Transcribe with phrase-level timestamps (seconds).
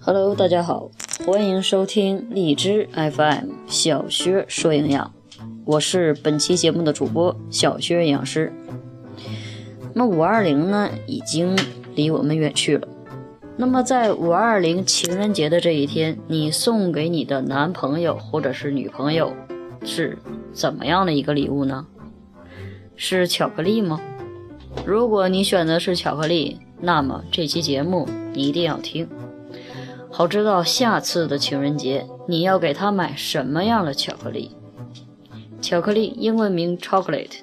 [0.00, 0.90] Hello，大家好，
[1.26, 5.12] 欢迎收听荔枝 FM 小薛说营养，
[5.66, 8.50] 我是本期节目的主播小薛营养师。
[9.92, 11.54] 那五二零呢，已经
[11.94, 12.88] 离我们远去了。
[13.58, 19.34] 那么在五二零情人节的这一天，你送给你的男朋友或者是女朋友
[19.84, 20.16] 是
[20.54, 21.86] 怎么样的一个礼物呢？
[22.96, 24.00] 是巧克力吗？
[24.86, 29.08] 如果你选的是巧克力，那么这期节目你一定要听。
[30.10, 34.50] 好知道下次的情人节你要给他买什么样的巧克力？
[35.60, 37.38] 巧克力英文名 chocolate，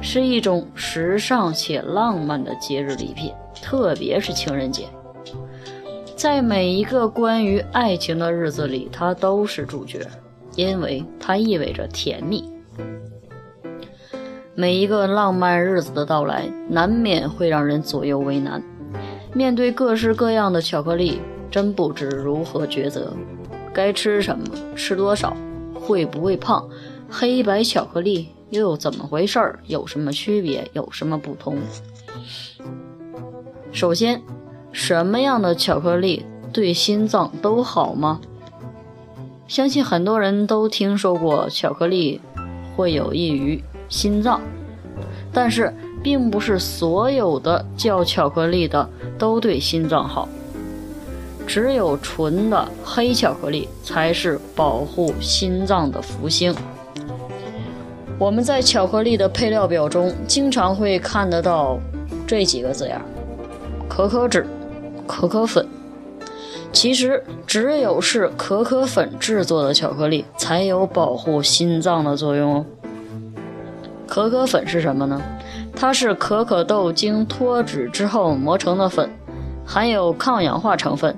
[0.00, 4.86] 是一种时尚且浪漫的节日礼品，特别是情人节，
[6.16, 10.00] 在每一个关于爱情的日子里，它都是主角，
[10.56, 12.53] 因为它意味着甜蜜。
[14.56, 18.62] 每一个浪漫日子的到来，难免会让人左右为难，
[19.32, 21.20] 面对各式各样的巧克力。
[21.50, 23.12] 真不知如何抉择，
[23.72, 25.36] 该吃什么，吃多少，
[25.72, 26.68] 会不会胖？
[27.08, 29.60] 黑白巧克力又怎么回事儿？
[29.66, 30.68] 有什么区别？
[30.72, 31.56] 有什么不同？
[33.70, 34.20] 首先，
[34.72, 38.20] 什么样的巧克力对心脏都好吗？
[39.46, 42.20] 相信很多人都听说过巧克力
[42.74, 43.62] 会有益于
[43.94, 44.40] 心脏，
[45.32, 50.28] 但是并不是所有的叫巧克力的都对心脏好。
[51.46, 56.52] 只有纯的黑巧克力才是保护心脏的福星。
[58.18, 61.78] 我们在巧克力的配料表中经常会看得到
[62.26, 63.00] 这几个字样：
[63.88, 64.44] 可可脂、
[65.06, 65.64] 可可粉。
[66.72, 72.66] 其实，只有是可可粉制作的巧克力才有保护心脏的作用哦。
[74.06, 75.20] 可可粉是什么呢？
[75.74, 79.10] 它是可可豆经脱脂之后磨成的粉，
[79.66, 81.14] 含有抗氧化成分。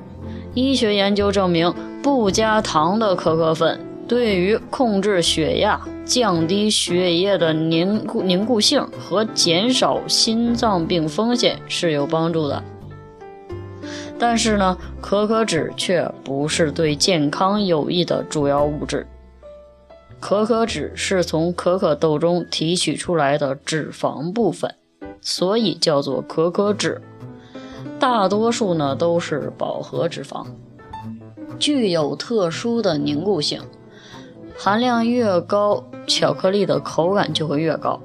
[0.55, 12.63] 医学研究证明，不加糖的可可粉对于控制血压、降低血液的凝固凝固性和减少心脏病风险是有帮助的。
[14.19, 19.07] 但是呢，可可脂却不是对健康有益的主要物质。
[20.19, 24.75] 可可脂是从可可豆中提取出来的脂肪部分，
[25.21, 27.01] 所以叫做可可脂。
[27.99, 30.47] 大多数呢都是饱和脂肪，
[31.59, 33.63] 具有特殊的凝固性，
[34.57, 38.01] 含量越高，巧克力的口感就会越高，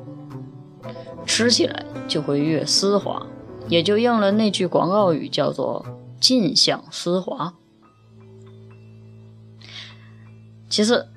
[1.25, 3.25] 吃起来就会越丝滑，
[3.67, 5.85] 也就应了那句广告语，叫做
[6.21, 7.55] “尽享丝滑”。
[10.69, 11.09] 其次，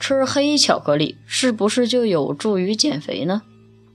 [0.00, 3.42] 吃黑巧克力是不是就有助于减肥呢？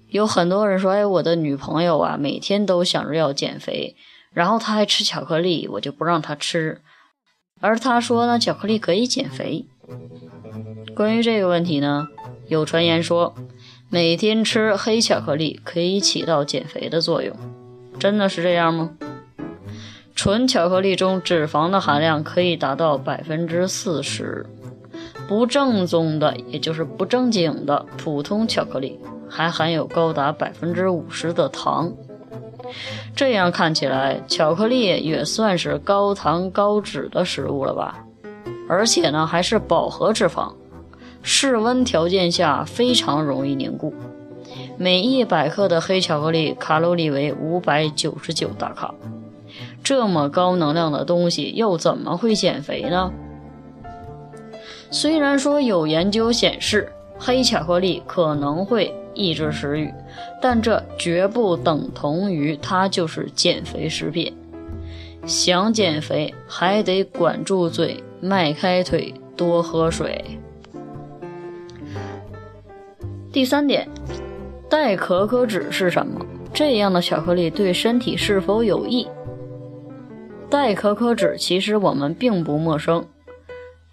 [0.07, 3.95] 有很多人说：“哎，我的女朋友啊，每天都想着要减肥。”
[4.31, 6.81] 然后她还吃巧克力，我就不让她吃。
[7.59, 9.65] 而她说呢，巧克力可以减肥。
[10.95, 12.07] 关于这个问题呢，
[12.47, 13.35] 有传言说，
[13.89, 17.35] 每天吃黑巧克力可以起到减肥的作用。
[17.99, 18.91] 真的是这样吗？
[20.13, 24.45] 纯巧克力中脂肪的含量可以达到百分之四十，
[25.27, 28.99] 不正宗的，也就是不正经的普通巧克力，
[29.29, 31.91] 还含有高达百分之五十的糖。
[33.15, 38.03] 这样看起来，巧克力也算是高糖高脂的食物了吧？
[38.67, 40.51] 而且呢，还是饱和脂肪，
[41.21, 43.93] 室温条件下非常容易凝固。
[44.77, 48.93] 每一百克的黑巧克力卡路里为五百九十九大卡，
[49.83, 53.11] 这么高能量的东西又怎么会减肥呢？
[54.91, 58.93] 虽然说有研究显示，黑巧克力可能会。
[59.17, 59.89] 抑制食欲，
[60.41, 64.35] 但这绝不等同于它就是减肥食品。
[65.25, 70.21] 想减肥还得管住嘴，迈开腿，多喝水。
[73.31, 73.87] 第三点，
[74.69, 76.19] 代可可脂是什么？
[76.53, 79.07] 这样的巧克力对身体是否有益？
[80.49, 83.05] 代可可脂其实我们并不陌生。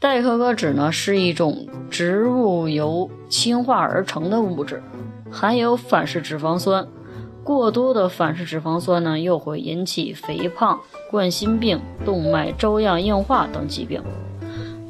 [0.02, 4.82] 代可可脂呢是一种植物油氢化而成的物质。
[5.31, 6.84] 含有反式脂肪酸，
[7.44, 14.02] 过多的反式脂肪酸呢，又会引起肥胖、冠心病、动脉粥样硬化等疾病，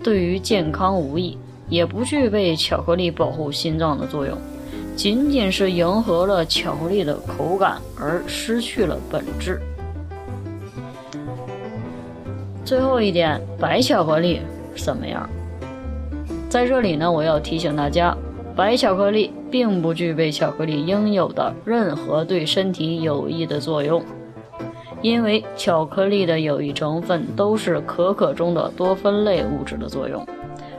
[0.03, 1.37] 对于健康无益，
[1.69, 4.35] 也不具备巧克力保护心脏的作用，
[4.97, 9.61] 仅仅是迎合了巧克力的口感而失去了本质。
[12.65, 14.41] 最后一点，白巧克力
[14.77, 15.29] 怎么样？
[16.49, 18.17] 在这里呢，我要提醒大家。
[18.55, 24.03] 白巧克力并不具备巧克力应有的任何对身体有益的作用，
[25.01, 30.27] 因为巧克力的有益成分都是可可中的多酚类物质的作用，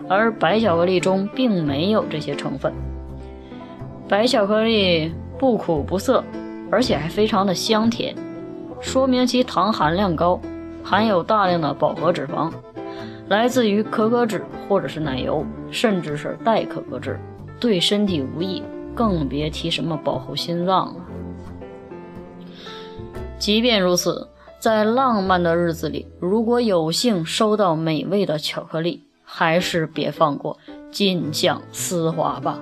[0.07, 2.71] 而白巧克力中并没有这些成分。
[4.07, 6.23] 白巧克力不苦不涩，
[6.69, 8.13] 而且还非常的香甜，
[8.79, 10.39] 说明其糖含量高，
[10.83, 12.51] 含有大量的饱和脂肪，
[13.29, 17.19] 来自于可可脂或者是奶油，甚至是代可可脂。
[17.59, 18.61] 对身体无益，
[18.93, 20.95] 更别提什么保护心脏了。
[23.37, 24.27] 即便如此，
[24.59, 30.57] 在浪漫的日子里，如果有幸收到美味的巧克力，还是别放过，
[30.91, 32.59] 尽享丝滑吧，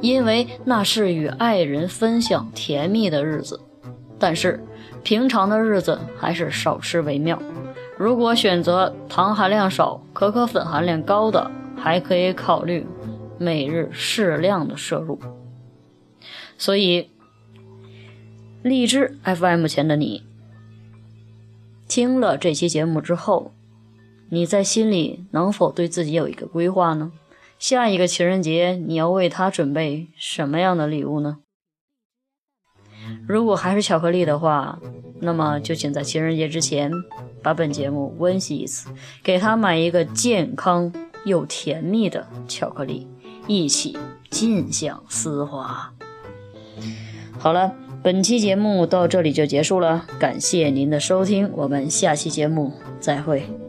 [0.00, 3.60] 因为那是与爱人分享甜蜜的日子。
[4.18, 4.64] 但是，
[5.02, 7.40] 平常的日子还是少吃为妙。
[7.98, 12.86] 如果选择糖含量少、可可粉含量高的，还可以考虑。
[13.40, 15.20] 每日适量的摄入，
[16.56, 17.08] 所以
[18.64, 20.24] 荔枝 FM 前的你，
[21.86, 23.52] 听了这期节目之后，
[24.30, 27.12] 你在心里能否对自己有一个规划呢？
[27.60, 31.38] 下一个情人节你要为他准备什么样的礼物呢？
[33.28, 34.80] 如果还是巧克力的话，
[35.20, 36.90] 那么就请在情人节之前
[37.48, 38.90] 把本节目温习一次，
[39.22, 40.92] 给他买一个健康
[41.24, 43.08] 又甜蜜的巧克力。
[43.46, 43.96] 一起
[44.28, 45.90] 尽享丝滑。
[47.38, 47.72] 好了，
[48.02, 53.67] 本期节目到这里就结束了，感谢您的收听，我们下期节目再会。